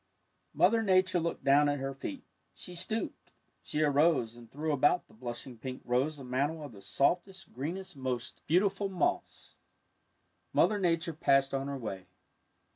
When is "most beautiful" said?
7.95-8.89